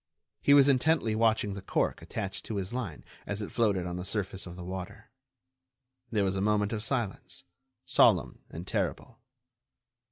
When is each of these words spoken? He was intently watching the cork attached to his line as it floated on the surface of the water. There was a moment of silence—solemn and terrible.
He 0.41 0.55
was 0.55 0.67
intently 0.67 1.13
watching 1.13 1.53
the 1.53 1.61
cork 1.61 2.01
attached 2.01 2.43
to 2.45 2.55
his 2.55 2.73
line 2.73 3.05
as 3.27 3.43
it 3.43 3.51
floated 3.51 3.85
on 3.85 3.97
the 3.97 4.03
surface 4.03 4.47
of 4.47 4.55
the 4.55 4.63
water. 4.63 5.11
There 6.11 6.23
was 6.23 6.35
a 6.35 6.41
moment 6.41 6.73
of 6.73 6.81
silence—solemn 6.81 8.39
and 8.49 8.65
terrible. 8.65 9.19